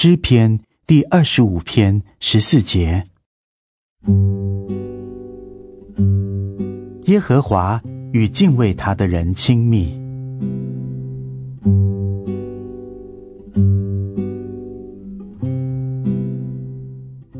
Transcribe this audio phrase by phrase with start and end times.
[0.00, 3.04] 诗篇第二十五篇十四节：
[7.06, 7.82] 耶和华
[8.12, 9.92] 与敬畏他的人亲密。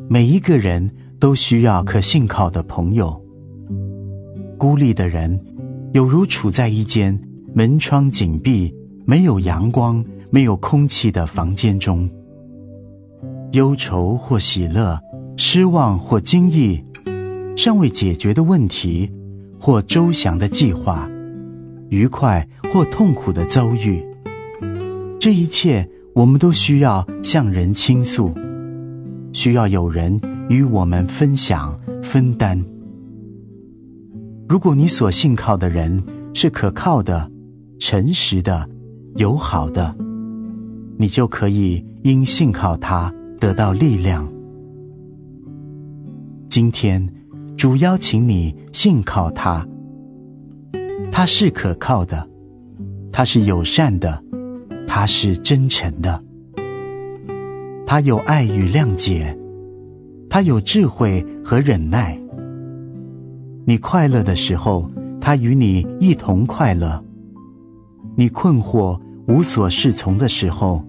[0.08, 0.90] 每一个人
[1.20, 3.24] 都需要可信靠的朋友。
[4.58, 5.40] 孤立的人，
[5.92, 7.16] 有如处在一间
[7.54, 12.10] 门窗紧闭、没有阳光、没有空气的房间中。
[13.52, 15.00] 忧愁或喜乐，
[15.36, 16.84] 失望或惊异，
[17.56, 19.10] 尚未解决的问题
[19.58, 21.08] 或周详的计划，
[21.88, 24.04] 愉快或痛苦的遭遇，
[25.18, 28.34] 这一切我们都需要向人倾诉。
[29.32, 32.62] 需要有人与我们分享、分担。
[34.48, 36.02] 如果你所信靠的人
[36.34, 37.30] 是可靠的、
[37.78, 38.68] 诚实的、
[39.16, 39.94] 友好的，
[40.98, 44.28] 你就可以因信靠他得到力量。
[46.48, 47.08] 今天，
[47.56, 49.66] 主邀请你信靠他，
[51.12, 52.28] 他是可靠的，
[53.12, 54.22] 他是友善的，
[54.86, 56.22] 他是真诚的。
[57.86, 59.38] 他有爱与谅解，
[60.28, 62.18] 他有智慧和忍耐。
[63.64, 64.90] 你快乐的时候，
[65.20, 67.02] 他与你一同快乐；
[68.16, 70.82] 你困惑无所适从的时候，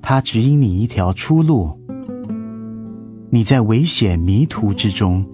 [0.00, 1.76] 他指引你一条出路；
[3.34, 5.24] 你在危险迷途之中，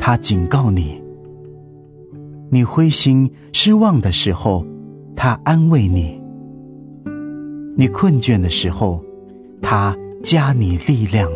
[0.00, 1.02] 他警告你；
[2.50, 4.64] 你灰心失望的时候，
[5.14, 6.18] 他安慰你；
[7.76, 9.04] 你困倦的时候，
[9.60, 9.96] 他。
[10.22, 11.28] 加你力量，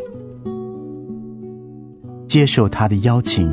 [2.28, 3.52] 接受他的邀请，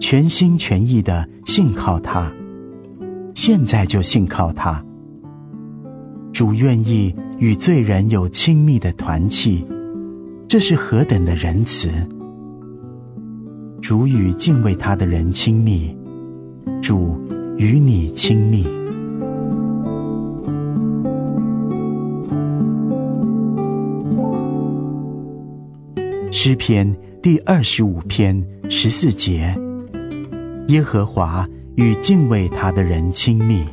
[0.00, 2.32] 全心全意的信靠他。
[3.32, 4.84] 现在就信靠他。
[6.32, 9.64] 主愿意与罪人有亲密的团契，
[10.50, 11.88] 这是何等的仁慈！
[13.80, 15.96] 主与敬畏他的人亲密，
[16.82, 17.16] 主
[17.56, 18.64] 与你亲密。
[26.32, 29.56] 诗篇第二十五篇十四节：
[30.66, 33.64] 耶和华与敬畏他的人亲密。